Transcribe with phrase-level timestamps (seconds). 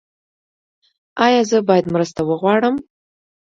[1.25, 2.75] ایا زه باید مرسته وغواړم؟